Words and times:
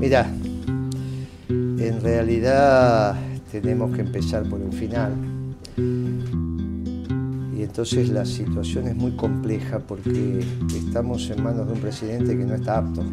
Mira, 0.00 0.26
en 1.50 2.00
realidad 2.00 3.20
tenemos 3.52 3.94
que 3.94 4.00
empezar 4.00 4.44
por 4.44 4.58
un 4.58 4.72
final. 4.72 5.12
Y 7.54 7.62
entonces 7.62 8.08
la 8.08 8.24
situación 8.24 8.88
es 8.88 8.96
muy 8.96 9.10
compleja 9.10 9.78
porque 9.78 10.42
estamos 10.74 11.28
en 11.28 11.42
manos 11.42 11.66
de 11.66 11.74
un 11.74 11.80
presidente 11.80 12.34
que 12.34 12.46
no 12.46 12.54
está 12.54 12.78
apto. 12.78 13.04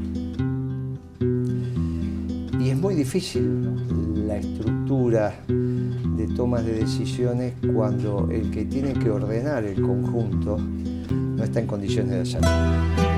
Y 2.57 2.69
es 2.69 2.77
muy 2.77 2.95
difícil 2.95 4.25
la 4.25 4.37
estructura 4.37 5.33
de 5.45 6.27
tomas 6.37 6.65
de 6.65 6.71
decisiones 6.71 7.55
cuando 7.75 8.29
el 8.31 8.49
que 8.49 8.63
tiene 8.63 8.93
que 8.93 9.09
ordenar 9.09 9.65
el 9.65 9.81
conjunto 9.81 10.57
no 10.57 11.43
está 11.43 11.59
en 11.59 11.67
condiciones 11.67 12.11
de 12.11 12.21
hacerlo. 12.21 13.16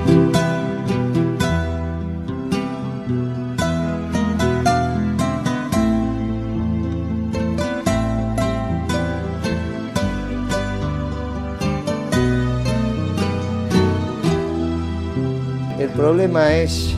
Problema 16.00 16.56
es 16.56 16.94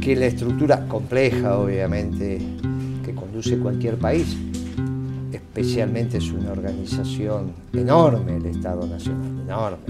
que 0.00 0.16
la 0.16 0.24
estructura 0.24 0.88
compleja, 0.88 1.58
obviamente, 1.58 2.40
que 3.04 3.14
conduce 3.14 3.58
cualquier 3.58 3.98
país, 3.98 4.34
especialmente 5.30 6.16
es 6.16 6.30
una 6.30 6.52
organización 6.52 7.52
enorme, 7.74 8.36
el 8.36 8.46
Estado 8.46 8.86
Nacional, 8.86 9.38
enorme, 9.38 9.84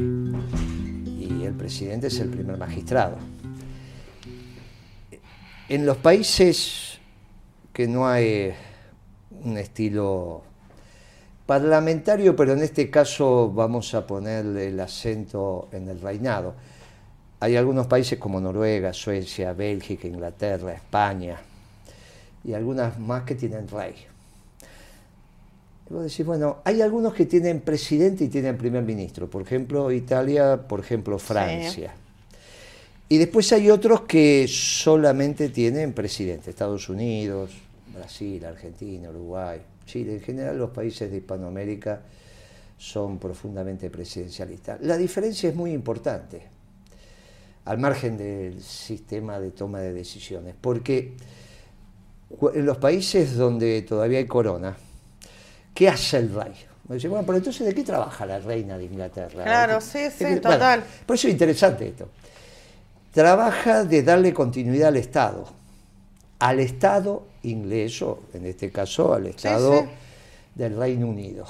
y 1.17 1.45
el 1.45 1.55
presidente 1.55 2.09
es 2.09 2.19
el 2.19 2.31
primer 2.31 2.59
magistrado. 2.59 3.17
En 5.69 5.87
los 5.87 5.99
países 5.99 6.99
que 7.73 7.87
no 7.87 8.09
hay 8.09 8.53
un 9.45 9.57
estilo 9.57 10.43
parlamentario, 11.47 12.35
pero 12.35 12.55
en 12.55 12.63
este 12.63 12.91
caso 12.91 13.53
vamos 13.53 13.95
a 13.95 14.05
ponerle 14.05 14.67
el 14.67 14.81
acento 14.81 15.69
en 15.71 15.89
el 15.89 16.01
reinado, 16.01 16.55
hay 17.45 17.57
algunos 17.57 17.87
países 17.87 18.19
como 18.19 18.41
Noruega, 18.41 18.95
Suecia, 18.95 19.53
Bélgica, 19.53 20.09
Inglaterra, 20.09 20.73
España 20.73 21.37
y 22.43 22.55
algunas 22.55 22.99
más 22.99 23.25
que 23.25 23.35
tienen 23.35 23.69
rey. 23.69 23.95
Y 25.91 25.93
vos 25.93 26.05
decís, 26.05 26.25
bueno, 26.25 26.63
hay 26.65 26.81
algunos 26.81 27.13
que 27.13 27.27
tienen 27.27 27.61
presidente 27.61 28.25
y 28.25 28.29
tienen 28.29 28.57
primer 28.57 28.83
ministro, 28.83 29.29
por 29.29 29.43
ejemplo 29.43 29.93
Italia, 29.93 30.57
por 30.67 30.81
ejemplo 30.81 31.19
Francia. 31.19 31.93
Y 33.11 33.19
después 33.19 33.53
hay 33.53 33.69
otros 33.69 34.01
que 34.03 34.47
solamente 34.49 35.51
tienen 35.51 35.93
presidente, 35.93 36.49
Estados 36.49 36.89
Unidos, 36.89 37.51
Brasil, 37.95 38.43
Argentina, 38.47 39.11
Uruguay, 39.11 39.61
Chile, 39.85 40.15
en 40.15 40.23
general 40.23 40.57
los 40.57 40.71
países 40.71 41.11
de 41.11 41.19
Hispanoamérica 41.19 42.01
son 42.79 43.19
profundamente 43.19 43.91
presidencialistas. 43.91 44.81
La 44.81 44.97
diferencia 44.97 45.51
es 45.51 45.55
muy 45.55 45.73
importante 45.73 46.55
al 47.65 47.79
margen 47.79 48.17
del 48.17 48.63
sistema 48.63 49.41
de 49.41 49.51
toma 49.51 49.81
de 49.81 49.93
decisiones, 49.93 50.55
porque 50.61 51.15
en 52.55 52.67
los 52.67 52.79
países 52.79 53.37
donde 53.37 53.83
todavía 53.83 54.19
hay 54.19 54.27
corona, 54.27 54.77
¿qué 55.73 55.89
hace 55.89 56.19
el 56.19 56.35
rey? 56.35 56.55
Me 56.89 56.97
dice, 56.97 57.09
bueno, 57.09 57.25
pero 57.25 57.39
entonces 57.39 57.67
¿de 57.67 57.75
qué 57.75 57.83
trabaja 57.83 58.27
la 58.27 58.39
reina 58.39 58.77
de 58.77 58.85
Inglaterra? 58.85 59.45
Claro, 59.45 59.81
sí, 59.81 60.11
sí, 60.11 60.37
total. 60.41 60.85
por 61.07 61.17
eso 61.17 61.29
es 61.29 61.33
interesante 61.33 61.89
esto. 61.89 62.11
Trabaja 63.13 63.85
de 63.85 64.03
darle 64.03 64.35
continuidad 64.35 64.89
al 64.89 64.97
Estado, 64.97 65.47
al 66.41 66.61
Estado 66.61 67.27
inglés, 67.43 68.03
o 68.03 68.25
en 68.35 68.47
este 68.47 68.71
caso 68.71 69.15
al 69.15 69.27
Estado 69.27 69.87
del 70.55 70.77
Reino 70.77 71.07
Unido. 71.07 71.47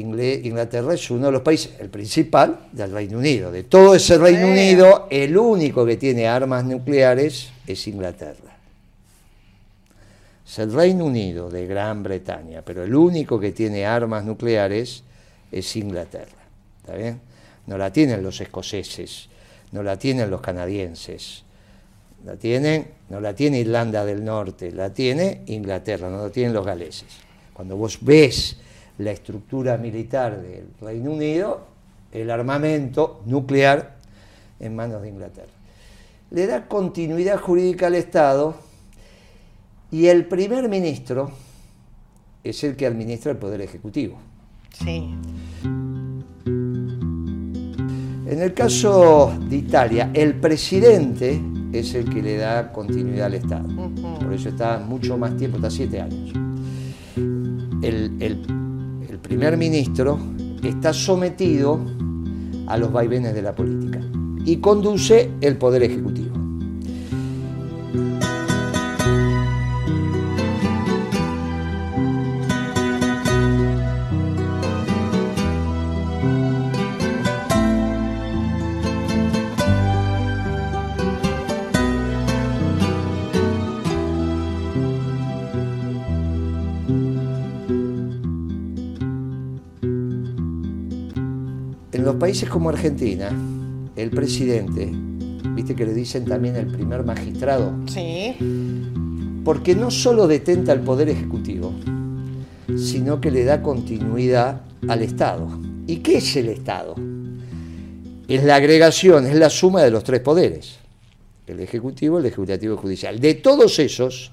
Inglaterra 0.00 0.94
es 0.94 1.10
uno 1.10 1.26
de 1.26 1.32
los 1.32 1.42
países, 1.42 1.72
el 1.78 1.88
principal 1.88 2.68
del 2.72 2.92
Reino 2.92 3.18
Unido. 3.18 3.50
De 3.50 3.64
todo 3.64 3.94
ese 3.94 4.18
Reino 4.18 4.48
Unido, 4.48 5.08
el 5.10 5.36
único 5.36 5.86
que 5.86 5.96
tiene 5.96 6.28
armas 6.28 6.64
nucleares 6.64 7.50
es 7.66 7.86
Inglaterra. 7.88 8.56
Es 10.46 10.58
el 10.58 10.72
Reino 10.72 11.04
Unido 11.04 11.50
de 11.50 11.66
Gran 11.66 12.02
Bretaña, 12.02 12.62
pero 12.62 12.84
el 12.84 12.94
único 12.94 13.40
que 13.40 13.52
tiene 13.52 13.86
armas 13.86 14.24
nucleares 14.24 15.02
es 15.50 15.76
Inglaterra. 15.76 16.44
¿Está 16.80 16.96
bien? 16.96 17.20
No 17.66 17.76
la 17.76 17.92
tienen 17.92 18.22
los 18.22 18.40
escoceses, 18.40 19.28
no 19.72 19.82
la 19.82 19.98
tienen 19.98 20.30
los 20.30 20.40
canadienses, 20.40 21.42
la 22.24 22.36
tienen, 22.36 22.88
no 23.08 23.20
la 23.20 23.34
tiene 23.34 23.58
Irlanda 23.58 24.04
del 24.04 24.24
Norte, 24.24 24.70
la 24.70 24.92
tiene 24.92 25.42
Inglaterra, 25.46 26.08
no 26.08 26.22
la 26.22 26.30
tienen 26.30 26.52
los 26.52 26.64
galeses. 26.64 27.08
Cuando 27.52 27.76
vos 27.76 27.98
ves 28.02 28.56
la 28.98 29.10
estructura 29.10 29.76
militar 29.76 30.40
del 30.40 30.68
Reino 30.80 31.12
Unido, 31.12 31.66
el 32.12 32.30
armamento 32.30 33.22
nuclear 33.26 33.96
en 34.58 34.74
manos 34.74 35.02
de 35.02 35.08
Inglaterra. 35.08 35.52
Le 36.30 36.46
da 36.46 36.66
continuidad 36.66 37.38
jurídica 37.38 37.86
al 37.86 37.94
Estado 37.94 38.54
y 39.90 40.06
el 40.06 40.26
primer 40.26 40.68
ministro 40.68 41.30
es 42.42 42.64
el 42.64 42.76
que 42.76 42.86
administra 42.86 43.32
el 43.32 43.38
Poder 43.38 43.60
Ejecutivo. 43.60 44.18
Sí. 44.72 45.14
En 48.26 48.42
el 48.42 48.54
caso 48.54 49.32
de 49.48 49.56
Italia, 49.56 50.10
el 50.12 50.34
presidente 50.34 51.40
es 51.72 51.94
el 51.94 52.12
que 52.12 52.22
le 52.22 52.36
da 52.36 52.72
continuidad 52.72 53.26
al 53.26 53.34
Estado. 53.34 53.68
Por 54.20 54.32
eso 54.32 54.48
está 54.48 54.78
mucho 54.78 55.16
más 55.16 55.36
tiempo, 55.36 55.56
está 55.56 55.70
siete 55.70 56.00
años. 56.00 56.32
El, 57.82 58.16
el 58.20 58.65
primer 59.18 59.56
ministro 59.56 60.18
está 60.62 60.92
sometido 60.92 61.80
a 62.66 62.76
los 62.76 62.92
vaivenes 62.92 63.34
de 63.34 63.42
la 63.42 63.54
política 63.54 64.00
y 64.44 64.56
conduce 64.56 65.30
el 65.40 65.56
poder 65.56 65.82
ejecutivo. 65.82 66.25
Países 92.14 92.48
como 92.48 92.68
Argentina, 92.70 93.30
el 93.96 94.10
presidente, 94.10 94.88
viste 95.54 95.74
que 95.74 95.84
le 95.84 95.94
dicen 95.94 96.24
también 96.24 96.54
el 96.54 96.68
primer 96.68 97.04
magistrado. 97.04 97.74
Sí. 97.88 98.36
Porque 99.44 99.74
no 99.74 99.90
solo 99.90 100.28
detenta 100.28 100.72
el 100.72 100.80
poder 100.80 101.08
ejecutivo, 101.08 101.72
sino 102.76 103.20
que 103.20 103.30
le 103.30 103.44
da 103.44 103.62
continuidad 103.62 104.60
al 104.88 105.02
Estado. 105.02 105.48
¿Y 105.86 105.96
qué 105.96 106.18
es 106.18 106.36
el 106.36 106.48
Estado? 106.48 106.94
Es 108.28 108.44
la 108.44 108.56
agregación, 108.56 109.26
es 109.26 109.36
la 109.36 109.50
suma 109.50 109.82
de 109.82 109.90
los 109.90 110.04
tres 110.04 110.20
poderes, 110.20 110.78
el 111.46 111.60
Ejecutivo, 111.60 112.18
el 112.18 112.24
Legislativo 112.24 112.74
y 112.74 112.76
el 112.76 112.82
Judicial. 112.82 113.20
De 113.20 113.34
todos 113.34 113.78
esos, 113.78 114.32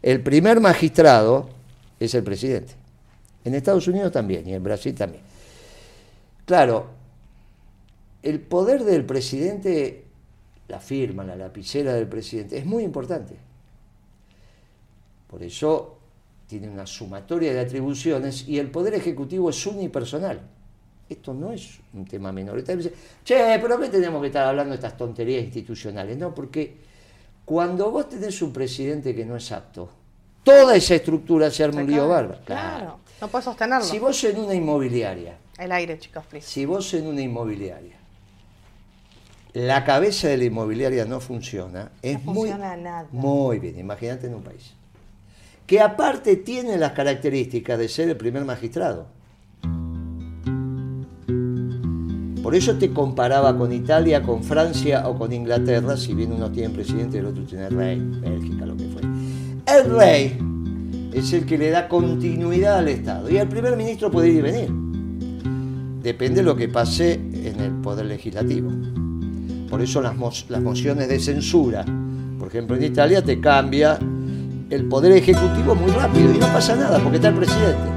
el 0.00 0.20
primer 0.22 0.60
magistrado 0.60 1.48
es 1.98 2.14
el 2.14 2.22
presidente. 2.22 2.74
En 3.44 3.54
Estados 3.54 3.88
Unidos 3.88 4.12
también 4.12 4.48
y 4.48 4.54
en 4.54 4.62
Brasil 4.62 4.94
también. 4.94 5.22
Claro, 6.44 6.86
el 8.22 8.40
poder 8.40 8.84
del 8.84 9.04
presidente, 9.04 10.04
la 10.68 10.78
firma, 10.78 11.24
la 11.24 11.36
lapicera 11.36 11.94
del 11.94 12.06
presidente, 12.06 12.56
es 12.56 12.64
muy 12.64 12.84
importante. 12.84 13.36
Por 15.26 15.42
eso 15.42 15.98
tiene 16.46 16.68
una 16.68 16.86
sumatoria 16.86 17.52
de 17.52 17.60
atribuciones 17.60 18.46
y 18.46 18.58
el 18.58 18.70
poder 18.70 18.94
ejecutivo 18.94 19.50
es 19.50 19.66
unipersonal. 19.66 20.40
Esto 21.08 21.34
no 21.34 21.52
es 21.52 21.80
un 21.92 22.04
tema 22.04 22.32
menor. 22.32 22.62
che, 23.24 23.58
pero 23.60 23.80
¿qué 23.80 23.88
tenemos 23.88 24.20
que 24.20 24.28
estar 24.28 24.46
hablando 24.46 24.70
de 24.70 24.76
estas 24.76 24.96
tonterías 24.96 25.42
institucionales? 25.42 26.16
No, 26.16 26.34
porque 26.34 26.76
cuando 27.44 27.90
vos 27.90 28.08
tenés 28.08 28.40
un 28.40 28.52
presidente 28.52 29.14
que 29.14 29.24
no 29.24 29.36
es 29.36 29.50
apto, 29.50 29.90
toda 30.44 30.76
esa 30.76 30.94
estructura 30.94 31.50
se 31.50 31.64
arma 31.64 31.80
un 31.80 31.90
lío 31.90 32.08
bárbaro. 32.08 32.40
Claro, 32.44 33.00
no 33.20 33.28
puedes 33.28 33.44
sostenerlo. 33.44 33.84
Si 33.84 33.98
vos 33.98 34.22
en 34.24 34.38
una 34.38 34.54
inmobiliaria. 34.54 35.38
El 35.58 35.72
aire, 35.72 35.98
chicos, 35.98 36.24
please. 36.26 36.46
Si 36.46 36.64
vos 36.64 36.94
en 36.94 37.06
una 37.06 37.20
inmobiliaria 37.20 38.01
la 39.54 39.84
cabeza 39.84 40.28
de 40.28 40.38
la 40.38 40.44
inmobiliaria 40.44 41.04
no 41.04 41.20
funciona, 41.20 41.92
es 42.00 42.24
no 42.24 42.32
muy, 42.32 42.48
funciona 42.48 42.76
nada. 42.76 43.08
muy 43.12 43.58
bien, 43.58 43.78
imagínate 43.78 44.26
en 44.26 44.34
un 44.34 44.42
país, 44.42 44.72
que 45.66 45.80
aparte 45.80 46.36
tiene 46.36 46.78
las 46.78 46.92
características 46.92 47.78
de 47.78 47.88
ser 47.88 48.08
el 48.08 48.16
primer 48.16 48.44
magistrado. 48.44 49.06
Por 52.42 52.56
eso 52.56 52.76
te 52.76 52.92
comparaba 52.92 53.56
con 53.56 53.72
Italia, 53.72 54.22
con 54.22 54.42
Francia 54.42 55.08
o 55.08 55.16
con 55.16 55.32
Inglaterra, 55.32 55.96
si 55.96 56.12
bien 56.12 56.32
uno 56.32 56.50
tiene 56.50 56.70
presidente 56.74 57.18
y 57.18 57.20
el 57.20 57.26
otro 57.26 57.44
tiene 57.44 57.68
rey, 57.68 58.00
Bélgica, 58.20 58.66
lo 58.66 58.76
que 58.76 58.84
fue. 58.88 59.02
El 59.02 59.90
rey 59.96 60.38
es 61.12 61.32
el 61.32 61.46
que 61.46 61.56
le 61.56 61.70
da 61.70 61.88
continuidad 61.88 62.78
al 62.78 62.88
Estado 62.88 63.30
y 63.30 63.36
el 63.36 63.48
primer 63.48 63.76
ministro 63.76 64.10
puede 64.10 64.30
ir 64.30 64.36
y 64.36 64.40
venir. 64.40 64.70
Depende 66.02 66.40
de 66.40 66.42
lo 66.42 66.56
que 66.56 66.68
pase 66.68 67.12
en 67.14 67.60
el 67.60 67.72
Poder 67.80 68.06
Legislativo. 68.06 68.70
Por 69.72 69.80
eso 69.80 70.02
las, 70.02 70.14
las 70.50 70.60
mociones 70.60 71.08
de 71.08 71.18
censura, 71.18 71.82
por 72.38 72.48
ejemplo 72.48 72.76
en 72.76 72.82
Italia, 72.82 73.24
te 73.24 73.40
cambia 73.40 73.98
el 74.68 74.84
Poder 74.84 75.12
Ejecutivo 75.12 75.74
muy 75.74 75.90
rápido 75.92 76.30
y 76.30 76.36
no 76.36 76.46
pasa 76.48 76.76
nada 76.76 76.98
porque 76.98 77.16
está 77.16 77.28
el 77.28 77.36
presidente. 77.36 77.91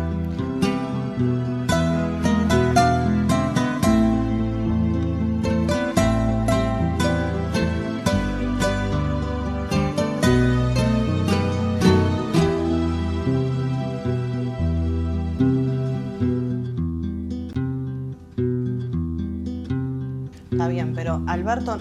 Alberto 20.79 21.77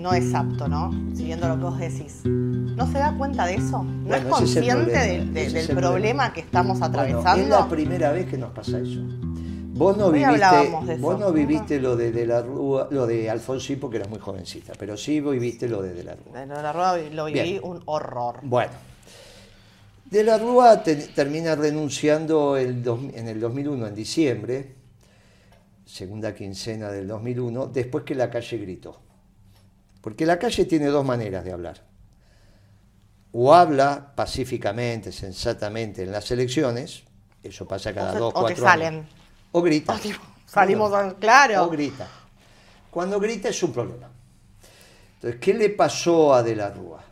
no 0.00 0.14
es 0.14 0.34
apto, 0.34 0.68
¿no? 0.68 0.90
Siguiendo 1.14 1.48
lo 1.48 1.56
que 1.56 1.62
vos 1.62 1.78
decís. 1.78 2.22
¿No 2.24 2.86
se 2.86 2.98
da 2.98 3.14
cuenta 3.16 3.46
de 3.46 3.56
eso? 3.56 3.82
¿No 3.82 4.14
es 4.14 4.24
consciente 4.24 5.24
del, 5.32 5.68
problema, 5.68 6.32
que 6.32 6.40
estamos 6.40 6.80
atravesando? 6.82 7.42
es 7.42 7.48
la 7.48 7.68
primera 7.68 8.10
vez 8.12 8.26
que 8.26 8.38
nos 8.38 8.50
pasa 8.50 8.78
eso. 8.78 9.00
Vos 9.72 9.96
no 9.96 10.10
viviste, 10.10 10.96
vos 10.98 11.18
no 11.18 11.32
viviste 11.32 11.80
lo 11.80 11.96
de, 11.96 12.12
de, 12.12 12.26
la 12.26 12.42
Rúa, 12.42 12.88
lo 12.90 13.06
de 13.06 13.30
Alfonsín 13.30 13.78
porque 13.80 13.96
eras 13.96 14.10
muy 14.10 14.18
jovencita, 14.18 14.74
pero 14.78 14.96
sí 14.96 15.20
viviste 15.20 15.68
lo 15.68 15.80
de 15.80 15.94
De 15.94 16.04
la 16.04 16.16
Rúa. 16.16 16.40
De 16.40 16.46
la 16.46 16.72
Rúa 16.72 16.98
lo 17.12 17.24
viví 17.26 17.60
un 17.62 17.80
horror. 17.86 18.40
Bueno, 18.42 18.72
De 20.10 20.22
la 20.22 20.36
Rúa 20.36 20.82
termina 20.82 21.54
renunciando 21.54 22.58
en 22.58 23.28
el 23.28 23.40
2001, 23.40 23.86
en 23.86 23.94
diciembre, 23.94 24.79
segunda 25.90 26.34
quincena 26.34 26.90
del 26.90 27.08
2001, 27.08 27.66
después 27.66 28.04
que 28.04 28.14
la 28.14 28.30
calle 28.30 28.58
gritó. 28.58 29.00
Porque 30.00 30.24
la 30.24 30.38
calle 30.38 30.64
tiene 30.64 30.86
dos 30.86 31.04
maneras 31.04 31.44
de 31.44 31.52
hablar. 31.52 31.82
O 33.32 33.52
habla 33.54 34.12
pacíficamente, 34.14 35.12
sensatamente 35.12 36.02
en 36.02 36.12
las 36.12 36.30
elecciones, 36.30 37.02
eso 37.42 37.66
pasa 37.66 37.92
cada 37.92 38.12
dos, 38.12 38.32
o 38.34 38.40
cuatro 38.40 38.64
salen. 38.64 39.06
O 39.52 39.62
grita. 39.62 39.98
salimos, 40.46 40.92
claro. 41.18 41.64
O 41.64 41.68
grita. 41.68 42.08
Cuando 42.90 43.18
grita 43.18 43.48
es 43.48 43.62
un 43.62 43.72
problema. 43.72 44.08
Entonces, 45.16 45.40
¿qué 45.40 45.54
le 45.54 45.70
pasó 45.70 46.34
a 46.34 46.42
De 46.42 46.56
la 46.56 46.70
Rúa? 46.70 47.02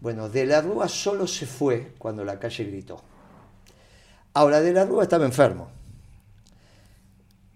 Bueno, 0.00 0.28
De 0.28 0.44
la 0.44 0.60
Rúa 0.60 0.88
solo 0.88 1.26
se 1.26 1.46
fue 1.46 1.94
cuando 1.98 2.24
la 2.24 2.38
calle 2.38 2.64
gritó. 2.64 3.00
Ahora, 4.34 4.60
De 4.60 4.72
la 4.72 4.84
Rúa 4.84 5.04
estaba 5.04 5.24
enfermo 5.24 5.77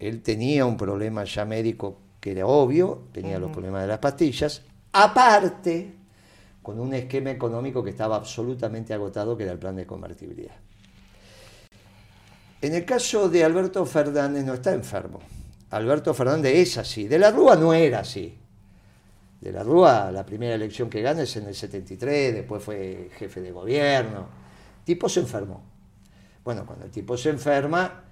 él 0.07 0.21
tenía 0.21 0.65
un 0.65 0.77
problema 0.77 1.23
ya 1.23 1.45
médico 1.45 1.97
que 2.19 2.31
era 2.31 2.45
obvio, 2.45 3.07
tenía 3.11 3.37
los 3.37 3.51
problemas 3.51 3.81
de 3.81 3.87
las 3.87 3.99
pastillas, 3.99 4.61
aparte 4.93 5.93
con 6.61 6.79
un 6.79 6.93
esquema 6.93 7.31
económico 7.31 7.83
que 7.83 7.89
estaba 7.89 8.15
absolutamente 8.15 8.93
agotado, 8.93 9.35
que 9.35 9.43
era 9.43 9.51
el 9.51 9.59
plan 9.59 9.75
de 9.75 9.85
convertibilidad. 9.85 10.55
En 12.61 12.73
el 12.73 12.85
caso 12.85 13.27
de 13.27 13.43
Alberto 13.43 13.85
Fernández 13.85 14.45
no 14.45 14.53
está 14.53 14.73
enfermo. 14.73 15.19
Alberto 15.71 16.13
Fernández 16.13 16.55
es 16.55 16.77
así. 16.77 17.09
De 17.09 17.19
la 17.19 17.29
Rúa 17.29 17.57
no 17.57 17.73
era 17.73 17.99
así. 17.99 18.37
De 19.41 19.51
la 19.51 19.63
Rúa, 19.63 20.09
la 20.09 20.25
primera 20.25 20.55
elección 20.55 20.89
que 20.89 21.01
gana 21.01 21.23
es 21.23 21.35
en 21.35 21.47
el 21.47 21.55
73, 21.55 22.33
después 22.33 22.63
fue 22.63 23.09
jefe 23.17 23.41
de 23.41 23.51
gobierno. 23.51 24.29
El 24.79 24.85
tipo 24.85 25.09
se 25.09 25.19
enfermó. 25.19 25.61
Bueno, 26.45 26.65
cuando 26.65 26.85
el 26.85 26.91
tipo 26.91 27.17
se 27.17 27.31
enferma, 27.31 28.03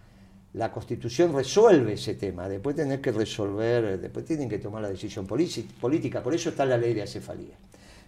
la 0.53 0.69
Constitución 0.69 1.33
resuelve 1.33 1.93
ese 1.93 2.15
tema, 2.15 2.49
después 2.49 2.75
tenés 2.75 2.99
que 2.99 3.11
resolver, 3.11 3.99
después 3.99 4.25
tienen 4.25 4.49
que 4.49 4.59
tomar 4.59 4.81
la 4.81 4.89
decisión 4.89 5.25
política, 5.25 6.21
por 6.21 6.33
eso 6.33 6.49
está 6.49 6.65
la 6.65 6.77
ley 6.77 6.93
de 6.93 7.03
acefalía. 7.03 7.55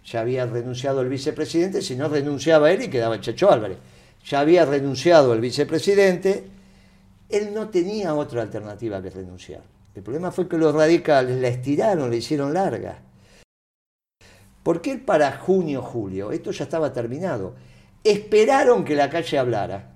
Ya 0.04 0.20
había 0.20 0.44
renunciado 0.44 1.00
el 1.00 1.08
vicepresidente, 1.08 1.80
si 1.80 1.96
no 1.96 2.08
renunciaba 2.08 2.70
él 2.70 2.82
y 2.82 2.88
quedaba 2.88 3.14
el 3.14 3.22
Chacho 3.22 3.50
Álvarez. 3.50 3.78
Ya 4.26 4.40
había 4.40 4.66
renunciado 4.66 5.32
el 5.32 5.40
vicepresidente, 5.40 6.44
él 7.30 7.54
no 7.54 7.70
tenía 7.70 8.14
otra 8.14 8.42
alternativa 8.42 9.00
que 9.00 9.08
renunciar. 9.08 9.62
El 9.94 10.02
problema 10.02 10.30
fue 10.30 10.46
que 10.46 10.58
los 10.58 10.74
radicales 10.74 11.40
la 11.40 11.48
estiraron, 11.48 12.10
la 12.10 12.16
hicieron 12.16 12.52
larga. 12.52 12.98
¿Por 14.62 14.82
qué 14.82 14.96
para 14.96 15.32
junio, 15.38 15.80
julio? 15.80 16.32
Esto 16.32 16.50
ya 16.50 16.64
estaba 16.64 16.92
terminado. 16.92 17.54
Esperaron 18.02 18.84
que 18.84 18.94
la 18.94 19.08
calle 19.08 19.38
hablara, 19.38 19.92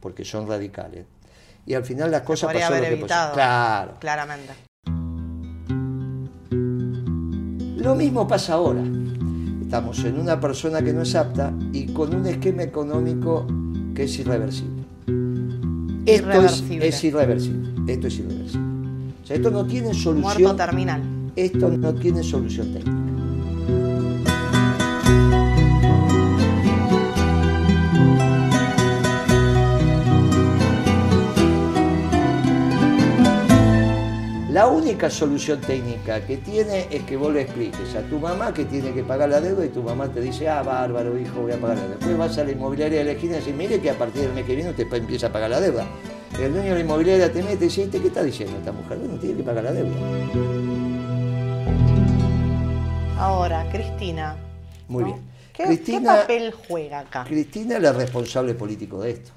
porque 0.00 0.24
son 0.24 0.46
radicales 0.46 1.06
y 1.68 1.74
al 1.74 1.84
final 1.84 2.10
las 2.10 2.22
cosas 2.22 2.50
pasaron 2.50 2.80
lo 2.80 2.88
que 2.88 2.96
pasó. 3.06 3.34
Claro. 3.34 3.92
Claramente. 4.00 4.52
Lo 7.76 7.94
mismo 7.94 8.26
pasa 8.26 8.54
ahora. 8.54 8.82
Estamos 9.60 10.02
en 10.04 10.18
una 10.18 10.40
persona 10.40 10.80
que 10.80 10.94
no 10.94 11.02
es 11.02 11.14
apta 11.14 11.52
y 11.74 11.92
con 11.92 12.14
un 12.14 12.26
esquema 12.26 12.62
económico 12.62 13.46
que 13.94 14.04
es 14.04 14.18
irreversible. 14.18 14.82
Esto 16.06 16.40
Es, 16.40 17.04
irreversible. 17.04 17.92
Esto 17.92 18.06
es 18.06 18.18
irreversible. 18.18 18.72
O 19.22 19.26
sea, 19.26 19.36
esto 19.36 19.50
no 19.50 19.66
tiene 19.66 19.92
solución. 19.92 20.20
Muerto 20.22 20.56
terminal. 20.56 21.02
Esto 21.36 21.68
no 21.68 21.94
tiene 21.94 22.22
solución 22.22 22.72
técnica. 22.72 22.97
Única 34.78 35.10
solución 35.10 35.60
técnica 35.60 36.24
que 36.24 36.36
tiene 36.36 36.86
es 36.90 37.02
que 37.02 37.16
vos 37.16 37.32
le 37.32 37.42
expliques 37.42 37.94
a 37.96 38.02
tu 38.02 38.18
mamá 38.18 38.54
que 38.54 38.64
tiene 38.64 38.92
que 38.92 39.02
pagar 39.02 39.28
la 39.28 39.40
deuda 39.40 39.64
y 39.64 39.68
tu 39.70 39.82
mamá 39.82 40.08
te 40.08 40.20
dice, 40.20 40.48
ah, 40.48 40.62
bárbaro, 40.62 41.18
hijo, 41.18 41.42
voy 41.42 41.52
a 41.52 41.60
pagar 41.60 41.76
la 41.76 41.82
deuda. 41.82 41.96
Después 41.96 42.18
vas 42.18 42.38
a 42.38 42.44
la 42.44 42.52
inmobiliaria 42.52 42.98
de 42.98 43.04
la 43.04 43.12
esquina 43.12 43.36
y 43.36 43.38
dices, 43.40 43.54
mire 43.54 43.80
que 43.80 43.90
a 43.90 43.98
partir 43.98 44.22
del 44.22 44.32
mes 44.32 44.44
que 44.44 44.54
viene 44.54 44.70
usted 44.70 44.86
empieza 44.92 45.26
a 45.26 45.32
pagar 45.32 45.50
la 45.50 45.60
deuda. 45.60 45.84
El 46.40 46.52
dueño 46.52 46.68
de 46.68 46.74
la 46.74 46.80
inmobiliaria 46.80 47.32
te 47.32 47.42
mete 47.42 47.64
y 47.64 47.68
dice, 47.68 47.88
¿qué 47.90 48.06
está 48.06 48.22
diciendo 48.22 48.56
esta 48.56 48.70
mujer? 48.70 48.98
Bueno, 48.98 49.18
tiene 49.18 49.36
que 49.36 49.42
pagar 49.42 49.64
la 49.64 49.72
deuda. 49.72 49.96
Ahora, 53.18 53.68
Cristina. 53.72 54.36
Muy 54.86 55.04
bien. 55.04 55.16
¿Qué, 55.52 56.00
papel 56.04 56.52
juega 56.68 57.00
acá? 57.00 57.24
Cristina 57.24 57.76
es 57.76 57.82
la 57.82 57.92
responsable 57.92 58.54
político 58.54 59.00
de 59.00 59.10
esto. 59.10 59.32